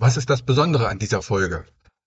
[0.00, 1.64] Was ist das Besondere an dieser Folge?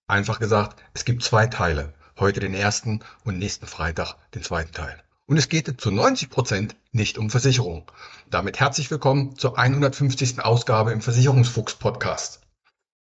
[0.08, 1.94] Einfach gesagt, es gibt zwei Teile.
[2.18, 4.96] Heute den ersten und nächsten Freitag den zweiten Teil.
[5.26, 7.92] Und es geht zu 90 Prozent nicht um Versicherung.
[8.30, 10.40] Damit herzlich willkommen zur 150.
[10.40, 12.40] Ausgabe im Versicherungsfuchs Podcast.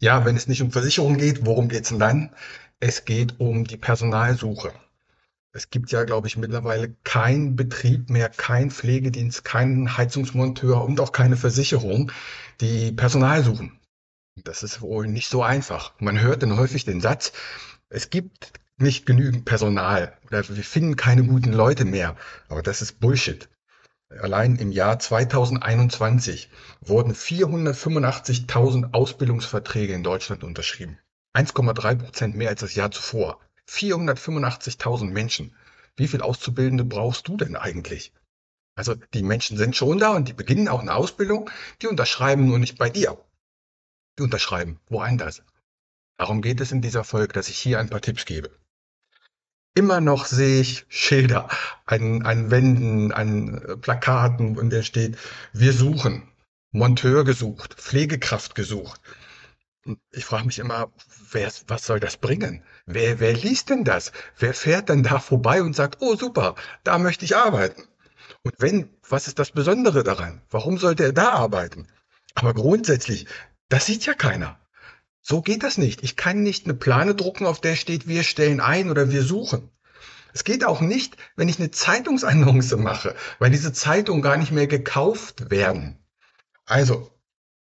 [0.01, 2.35] Ja, wenn es nicht um Versicherung geht, worum geht es denn dann?
[2.81, 4.73] Es geht um die Personalsuche.
[5.53, 11.13] Es gibt ja, glaube ich, mittlerweile keinen Betrieb mehr, kein Pflegedienst, keinen Heizungsmonteur und auch
[11.13, 12.11] keine Versicherung,
[12.61, 13.79] die Personal suchen.
[14.37, 15.93] Das ist wohl nicht so einfach.
[15.99, 17.33] Man hört dann häufig den Satz,
[17.91, 22.17] es gibt nicht genügend Personal oder wir finden keine guten Leute mehr.
[22.49, 23.51] Aber das ist Bullshit.
[24.09, 26.49] Allein im Jahr 2021
[26.81, 30.99] wurden 485.000 Ausbildungsverträge in Deutschland unterschrieben.
[31.35, 33.39] 1,3 Prozent mehr als das Jahr zuvor.
[33.69, 35.55] 485.000 Menschen.
[35.95, 38.15] Wie viel Auszubildende brauchst du denn eigentlich?
[38.75, 41.51] Also die Menschen sind schon da und die beginnen auch eine Ausbildung,
[41.83, 43.19] die unterschreiben nur nicht bei dir
[44.21, 45.43] unterschreiben, woanders.
[46.19, 48.51] Darum geht es in dieser Folge, dass ich hier ein paar Tipps gebe.
[49.75, 51.49] Immer noch sehe ich Schilder
[51.87, 55.17] an, an Wänden, an äh, Plakaten, in der steht,
[55.55, 56.29] wir suchen,
[56.73, 59.01] Monteur gesucht, Pflegekraft gesucht.
[59.85, 60.93] Und ich frage mich immer,
[61.31, 62.63] wer, was soll das bringen?
[62.87, 64.13] Wer, wer liest denn das?
[64.39, 67.83] Wer fährt denn da vorbei und sagt, oh super, da möchte ich arbeiten?
[68.43, 70.43] Und wenn, was ist das Besondere daran?
[70.51, 71.89] Warum sollte er da arbeiten?
[72.35, 73.27] Aber grundsätzlich,
[73.73, 74.61] das sieht ja keiner.
[75.23, 76.03] So geht das nicht.
[76.03, 79.71] Ich kann nicht eine Plane drucken, auf der steht, wir stellen ein oder wir suchen.
[80.35, 84.67] Es geht auch nicht, wenn ich eine Zeitungsannonce mache, weil diese Zeitungen gar nicht mehr
[84.67, 85.99] gekauft werden.
[86.67, 87.11] Also,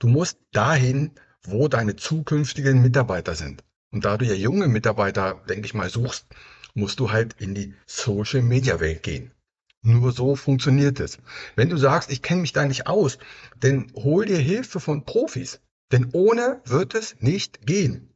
[0.00, 1.12] du musst dahin,
[1.44, 3.64] wo deine zukünftigen Mitarbeiter sind.
[3.90, 6.26] Und da du ja junge Mitarbeiter, denke ich mal, suchst,
[6.74, 9.32] musst du halt in die Social Media Welt gehen.
[9.80, 11.18] Nur so funktioniert es.
[11.56, 13.16] Wenn du sagst, ich kenne mich da nicht aus,
[13.58, 15.60] dann hol dir Hilfe von Profis.
[15.92, 18.08] Denn ohne wird es nicht gehen.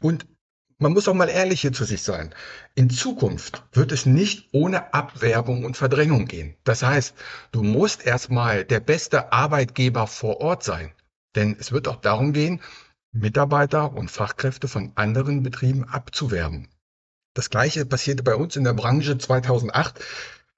[0.00, 0.26] Und
[0.78, 2.34] man muss auch mal ehrlich hier zu sich sein.
[2.74, 6.54] In Zukunft wird es nicht ohne Abwerbung und Verdrängung gehen.
[6.64, 7.14] Das heißt,
[7.50, 10.92] du musst erstmal der beste Arbeitgeber vor Ort sein.
[11.34, 12.60] Denn es wird auch darum gehen,
[13.12, 16.68] Mitarbeiter und Fachkräfte von anderen Betrieben abzuwerben.
[17.32, 20.04] Das gleiche passierte bei uns in der Branche 2008.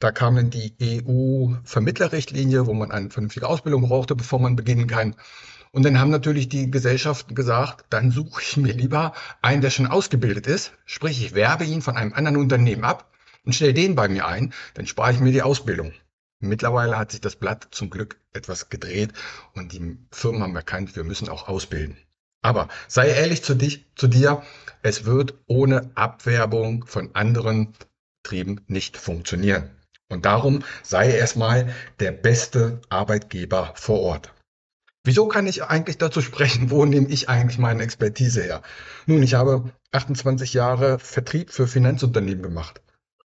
[0.00, 5.14] Da kam dann die EU-Vermittlerrichtlinie, wo man eine vernünftige Ausbildung brauchte, bevor man beginnen kann.
[5.78, 9.12] Und dann haben natürlich die Gesellschaften gesagt, dann suche ich mir lieber
[9.42, 13.08] einen, der schon ausgebildet ist, sprich ich werbe ihn von einem anderen Unternehmen ab
[13.44, 15.92] und stelle den bei mir ein, dann spare ich mir die Ausbildung.
[16.40, 19.12] Mittlerweile hat sich das Blatt zum Glück etwas gedreht
[19.54, 21.96] und die Firmen haben erkannt, wir müssen auch ausbilden.
[22.42, 24.42] Aber sei ehrlich zu, dich, zu dir,
[24.82, 27.72] es wird ohne Abwerbung von anderen
[28.24, 29.70] Betrieben nicht funktionieren.
[30.08, 34.32] Und darum sei erstmal der beste Arbeitgeber vor Ort.
[35.08, 36.70] Wieso kann ich eigentlich dazu sprechen?
[36.70, 38.60] Wo nehme ich eigentlich meine Expertise her?
[39.06, 42.82] Nun, ich habe 28 Jahre Vertrieb für Finanzunternehmen gemacht.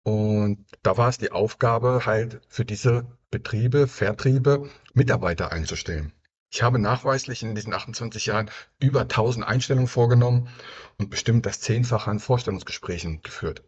[0.03, 6.15] Und da war es die Aufgabe, halt für diese Betriebe, Vertriebe, Mitarbeiter einzustellen.
[6.51, 8.51] Ich habe nachweislich in diesen 28 Jahren
[8.81, 10.49] über 1000 Einstellungen vorgenommen
[10.97, 13.63] und bestimmt das Zehnfache an Vorstellungsgesprächen geführt.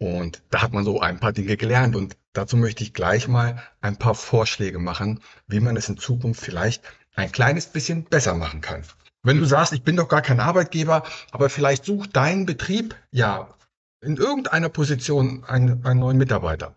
[0.00, 3.62] Und da hat man so ein paar Dinge gelernt und dazu möchte ich gleich mal
[3.82, 6.82] ein paar Vorschläge machen, wie man es in Zukunft vielleicht
[7.14, 8.82] ein kleines bisschen besser machen kann.
[9.22, 11.02] Wenn du sagst, ich bin doch gar kein Arbeitgeber,
[11.32, 13.54] aber vielleicht sucht dein Betrieb ja
[14.00, 16.74] in irgendeiner Position einen, einen neuen Mitarbeiter,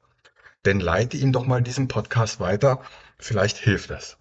[0.63, 2.81] dann leite ihm doch mal diesen Podcast weiter.
[3.17, 4.17] Vielleicht hilft das.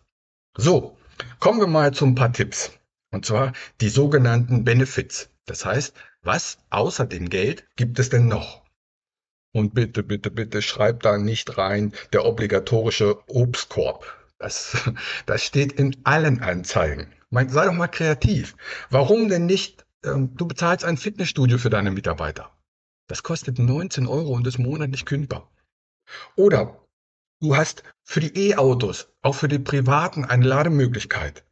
[0.57, 0.97] So,
[1.41, 2.71] kommen wir mal zu ein paar Tipps.
[3.11, 5.29] Und zwar die sogenannten Benefits.
[5.47, 8.62] Das heißt, was außer dem Geld gibt es denn noch?
[9.53, 14.07] Und bitte, bitte, bitte schreibt da nicht rein der obligatorische Obstkorb.
[14.39, 14.77] Das,
[15.27, 17.13] das steht in allen Anzeigen.
[17.31, 18.57] Man, sei doch mal kreativ.
[18.91, 22.51] Warum denn nicht, ähm, du bezahlst ein Fitnessstudio für deine Mitarbeiter.
[23.09, 25.51] Das kostet 19 Euro und ist monatlich kündbar.
[26.35, 26.79] Oder
[27.41, 31.45] du hast für die E-Autos, auch für die Privaten, eine Lademöglichkeit.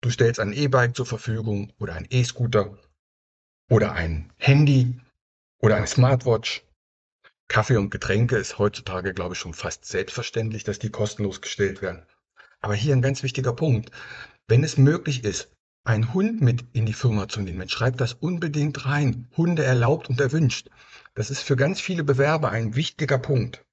[0.00, 2.76] Du stellst ein E-Bike zur Verfügung oder ein E-Scooter
[3.70, 5.00] oder ein Handy
[5.58, 6.65] oder eine Smartwatch
[7.48, 12.04] Kaffee und Getränke ist heutzutage, glaube ich, schon fast selbstverständlich, dass die kostenlos gestellt werden.
[12.60, 13.90] Aber hier ein ganz wichtiger Punkt.
[14.48, 15.50] Wenn es möglich ist,
[15.86, 17.68] einen Hund mit in die Firma zu nehmen.
[17.68, 19.28] Schreibt das unbedingt rein.
[19.36, 20.68] Hunde erlaubt und erwünscht.
[21.14, 23.64] Das ist für ganz viele Bewerber ein wichtiger Punkt.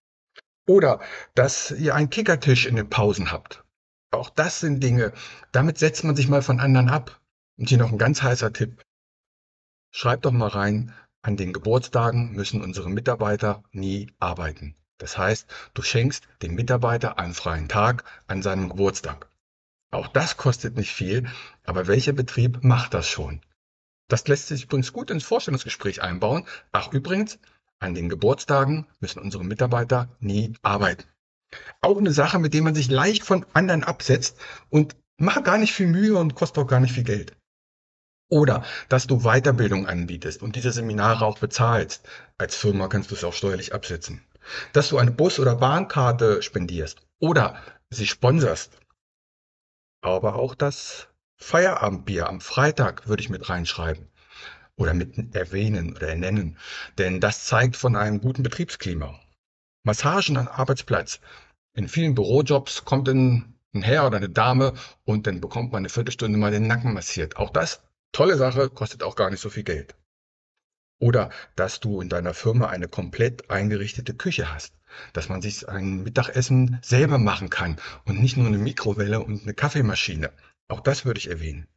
[0.67, 1.01] Oder
[1.35, 3.63] dass ihr einen Kickertisch in den Pausen habt.
[4.11, 5.11] Auch das sind Dinge,
[5.51, 7.19] damit setzt man sich mal von anderen ab.
[7.57, 8.83] Und hier noch ein ganz heißer Tipp.
[9.91, 10.93] Schreibt doch mal rein,
[11.23, 14.75] an den Geburtstagen müssen unsere Mitarbeiter nie arbeiten.
[14.97, 19.27] Das heißt, du schenkst dem Mitarbeiter einen freien Tag an seinem Geburtstag.
[19.91, 21.27] Auch das kostet nicht viel,
[21.65, 23.41] aber welcher Betrieb macht das schon?
[24.09, 26.45] Das lässt sich übrigens gut ins Vorstellungsgespräch einbauen.
[26.71, 27.39] Ach übrigens,
[27.79, 31.05] an den Geburtstagen müssen unsere Mitarbeiter nie arbeiten.
[31.81, 34.37] Auch eine Sache, mit der man sich leicht von anderen absetzt
[34.69, 37.35] und macht gar nicht viel Mühe und kostet auch gar nicht viel Geld.
[38.29, 42.07] Oder dass du Weiterbildung anbietest und diese Seminare auch bezahlst.
[42.37, 44.23] Als Firma kannst du es auch steuerlich absetzen.
[44.73, 47.55] Dass du eine Bus- oder Bahnkarte spendierst oder
[47.89, 48.79] sie sponserst.
[50.01, 54.07] Aber auch das Feierabendbier am Freitag würde ich mit reinschreiben
[54.75, 56.57] oder mit erwähnen oder ernennen,
[56.97, 59.19] denn das zeigt von einem guten Betriebsklima.
[59.83, 61.19] Massagen am Arbeitsplatz.
[61.75, 64.73] In vielen Bürojobs kommt ein Herr oder eine Dame
[65.05, 67.37] und dann bekommt man eine Viertelstunde mal den Nacken massiert.
[67.37, 67.81] Auch das,
[68.13, 69.95] tolle Sache, kostet auch gar nicht so viel Geld.
[70.99, 74.73] Oder dass du in deiner Firma eine komplett eingerichtete Küche hast.
[75.11, 79.53] Dass man sich ein Mittagessen selber machen kann und nicht nur eine Mikrowelle und eine
[79.53, 80.31] Kaffeemaschine.
[80.69, 81.67] Auch das würde ich erwähnen.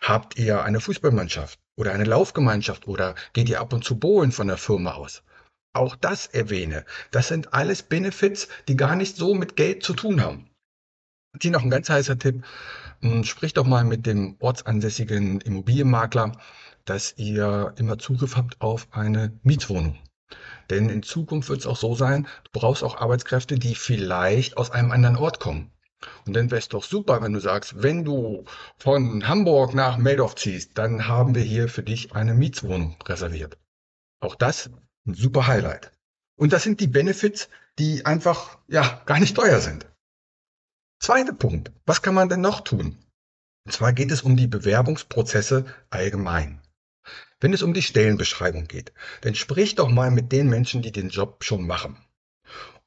[0.00, 4.46] Habt ihr eine Fußballmannschaft oder eine Laufgemeinschaft oder geht ihr ab und zu bowlen von
[4.46, 5.24] der Firma aus?
[5.72, 6.84] Auch das erwähne.
[7.10, 10.48] Das sind alles Benefits, die gar nicht so mit Geld zu tun haben.
[11.40, 12.44] Hier noch ein ganz heißer Tipp.
[13.00, 16.32] Hm, sprich doch mal mit dem ortsansässigen Immobilienmakler,
[16.84, 19.98] dass ihr immer Zugriff habt auf eine Mietwohnung.
[20.70, 24.70] Denn in Zukunft wird es auch so sein, du brauchst auch Arbeitskräfte, die vielleicht aus
[24.70, 25.70] einem anderen Ort kommen.
[26.26, 28.44] Und dann wäre es doch super, wenn du sagst, wenn du
[28.76, 33.58] von Hamburg nach Meldorf ziehst, dann haben wir hier für dich eine Mietswohnung reserviert.
[34.20, 34.70] Auch das
[35.06, 35.92] ein super Highlight.
[36.36, 37.48] Und das sind die Benefits,
[37.78, 39.86] die einfach, ja, gar nicht teuer sind.
[41.04, 41.70] Zweiter Punkt.
[41.84, 42.96] Was kann man denn noch tun?
[43.66, 46.62] Und zwar geht es um die Bewerbungsprozesse allgemein.
[47.40, 51.10] Wenn es um die Stellenbeschreibung geht, dann sprich doch mal mit den Menschen, die den
[51.10, 51.98] Job schon machen.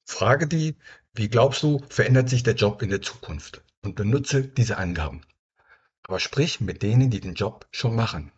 [0.03, 0.77] Frage die,
[1.13, 3.61] wie glaubst du, verändert sich der Job in der Zukunft?
[3.83, 5.21] Und benutze diese Angaben.
[6.07, 8.31] Aber sprich mit denen, die den Job schon machen.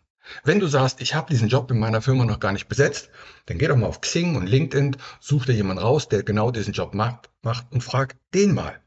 [0.44, 3.08] Wenn du sagst, ich habe diesen Job in meiner Firma noch gar nicht besetzt,
[3.46, 6.74] dann geh doch mal auf Xing und LinkedIn, such dir jemanden raus, der genau diesen
[6.74, 8.78] Job macht, macht und frag den mal.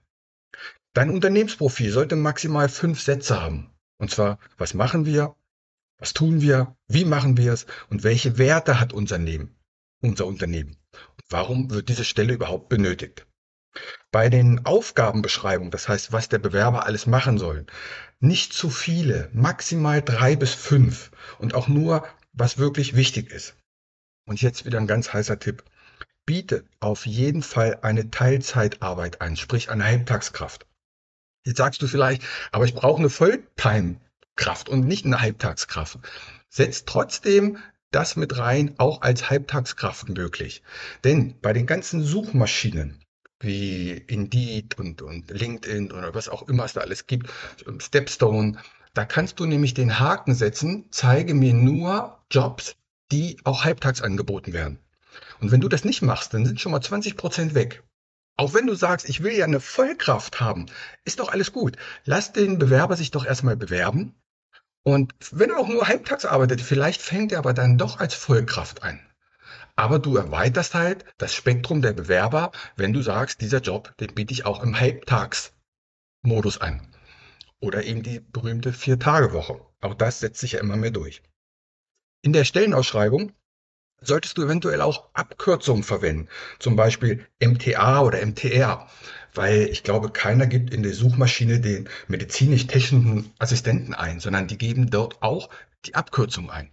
[0.94, 3.72] Dein Unternehmensprofil sollte maximal fünf Sätze haben.
[3.98, 5.36] Und zwar, was machen wir?
[5.98, 6.76] Was tun wir?
[6.88, 7.66] Wie machen wir es?
[7.90, 9.56] Und welche Werte hat unser Unternehmen?
[10.02, 10.78] Unser Unternehmen?
[10.92, 13.26] Und warum wird diese Stelle überhaupt benötigt?
[14.12, 17.66] Bei den Aufgabenbeschreibungen, das heißt, was der Bewerber alles machen soll,
[18.20, 21.10] nicht zu viele, maximal drei bis fünf
[21.40, 23.56] und auch nur, was wirklich wichtig ist.
[24.26, 25.64] Und jetzt wieder ein ganz heißer Tipp.
[26.28, 30.68] Biete auf jeden Fall eine Teilzeitarbeit ein, sprich eine Halbtagskraft.
[31.44, 36.00] Jetzt sagst du vielleicht, aber ich brauche eine Volltime-Kraft und nicht eine Halbtagskraft.
[36.50, 37.58] Setz trotzdem
[37.92, 40.64] das mit rein, auch als Halbtagskraft möglich.
[41.04, 43.04] Denn bei den ganzen Suchmaschinen,
[43.40, 47.30] wie Indeed und, und LinkedIn oder was auch immer es da alles gibt,
[47.80, 48.58] Stepstone.
[48.94, 52.76] Da kannst du nämlich den Haken setzen, zeige mir nur Jobs,
[53.12, 54.80] die auch halbtags angeboten werden.
[55.42, 57.84] Und wenn du das nicht machst, dann sind schon mal 20 Prozent weg.
[58.36, 60.66] Auch wenn du sagst, ich will ja eine Vollkraft haben,
[61.06, 61.78] ist doch alles gut.
[62.04, 64.16] Lass den Bewerber sich doch erstmal bewerben.
[64.84, 68.84] Und wenn er auch nur halbtags arbeitet, vielleicht fängt er aber dann doch als Vollkraft
[68.84, 69.00] ein.
[69.76, 74.34] Aber du erweiterst halt das Spektrum der Bewerber, wenn du sagst, dieser Job, den biete
[74.34, 76.88] ich auch im Halbtagsmodus an.
[77.60, 79.62] Oder eben die berühmte Vier-Tage-Woche.
[79.82, 81.24] Auch das setzt sich ja immer mehr durch.
[82.22, 83.32] In der Stellenausschreibung
[84.08, 86.28] solltest du eventuell auch Abkürzungen verwenden.
[86.60, 88.88] Zum Beispiel MTA oder MTR.
[89.34, 94.90] Weil ich glaube, keiner gibt in der Suchmaschine den medizinisch-technischen Assistenten ein, sondern die geben
[94.90, 95.50] dort auch
[95.86, 96.70] die Abkürzung ein.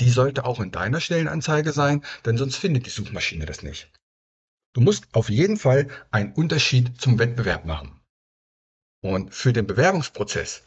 [0.00, 3.90] Die sollte auch in deiner Stellenanzeige sein, denn sonst findet die Suchmaschine das nicht.
[4.74, 8.00] Du musst auf jeden Fall einen Unterschied zum Wettbewerb machen.
[9.00, 10.64] Und für den Bewerbungsprozess,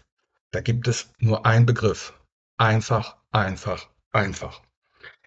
[0.51, 2.13] da gibt es nur einen Begriff.
[2.57, 4.62] Einfach, einfach, einfach.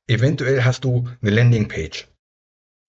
[0.06, 2.08] Eventuell hast du eine Landingpage,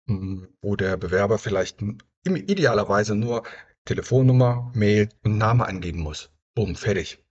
[0.09, 1.83] hm, wo der Bewerber vielleicht
[2.23, 3.43] idealerweise nur
[3.85, 6.31] Telefonnummer, Mail und Name angeben muss.
[6.55, 7.23] Bumm, fertig.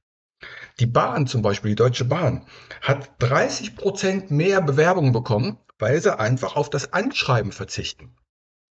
[0.78, 2.46] Die Bahn zum Beispiel, die Deutsche Bahn,
[2.82, 8.16] hat 30 Prozent mehr Bewerbungen bekommen, weil sie einfach auf das Anschreiben verzichten.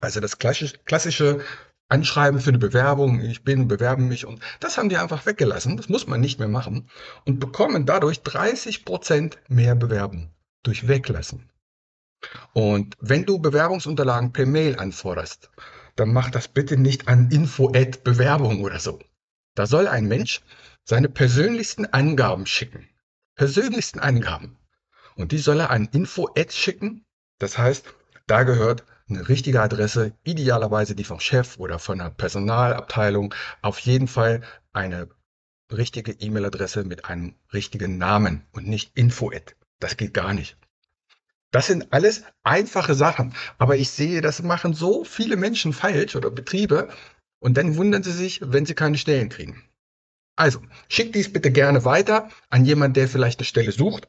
[0.01, 1.41] Also das klassische
[1.89, 5.91] Anschreiben für eine Bewerbung, ich bin, bewerben mich und das haben die einfach weggelassen, das
[5.91, 6.89] muss man nicht mehr machen
[7.27, 10.33] und bekommen dadurch 30 Prozent mehr Bewerben
[10.67, 11.51] durch Weglassen.
[12.55, 15.51] Und wenn du Bewerbungsunterlagen per Mail anforderst,
[15.97, 18.99] dann mach das bitte nicht an Info-Bewerbung oder so.
[19.55, 20.43] Da soll ein Mensch
[20.85, 22.89] seine persönlichsten Angaben schicken.
[23.37, 24.59] Persönlichsten Angaben.
[25.15, 27.05] Und die soll er an Info-Ad schicken.
[27.39, 27.87] Das heißt,
[28.27, 34.09] da gehört eine richtige Adresse, idealerweise die vom Chef oder von der Personalabteilung, auf jeden
[34.09, 34.43] Fall
[34.73, 35.09] eine
[35.71, 39.55] richtige E-Mail-Adresse mit einem richtigen Namen und nicht Info-Ad.
[39.79, 40.57] Das geht gar nicht.
[41.51, 46.31] Das sind alles einfache Sachen, aber ich sehe, das machen so viele Menschen falsch oder
[46.31, 46.89] Betriebe
[47.39, 49.63] und dann wundern sie sich, wenn sie keine Stellen kriegen.
[50.35, 54.09] Also, schick dies bitte gerne weiter an jemanden, der vielleicht eine Stelle sucht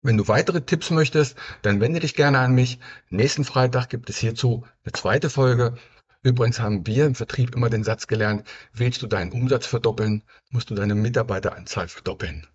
[0.00, 2.78] wenn du weitere Tipps möchtest, dann wende dich gerne an mich.
[3.10, 5.76] Nächsten Freitag gibt es hierzu eine zweite Folge.
[6.22, 10.70] Übrigens haben wir im Vertrieb immer den Satz gelernt, willst du deinen Umsatz verdoppeln, musst
[10.70, 12.46] du deine Mitarbeiteranzahl verdoppeln.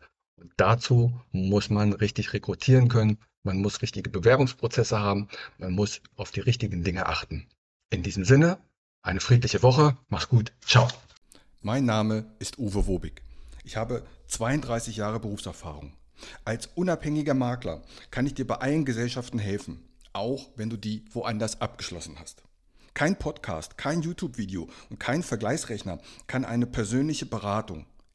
[0.58, 6.40] Dazu muss man richtig rekrutieren können, man muss richtige Bewerbungsprozesse haben, man muss auf die
[6.40, 7.48] richtigen Dinge achten.
[7.90, 8.58] In diesem Sinne,
[9.02, 10.88] eine friedliche Woche, mach's gut, ciao.
[11.62, 13.22] Mein Name ist Uwe Wobig.
[13.64, 15.94] Ich habe 32 Jahre Berufserfahrung.
[16.46, 17.82] Als unabhängiger Makler
[18.12, 19.84] kann ich dir bei allen Gesellschaften helfen,
[20.14, 22.44] auch wenn du die woanders abgeschlossen hast.
[22.94, 27.86] Kein Podcast, kein YouTube-Video und kein Vergleichsrechner kann eine persönliche Beratung,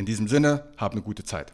[0.00, 1.52] In diesem Sinne, hab eine gute Zeit.